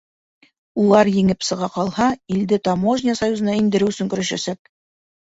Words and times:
Улар, 0.83 1.11
еңеп 1.17 1.45
сыға 1.51 1.69
ҡалһа, 1.77 2.09
илде 2.39 2.61
Таможня 2.71 3.19
союзына 3.23 3.57
индереү 3.63 3.95
өсөн 3.97 4.15
көрәшәсәк. 4.17 4.77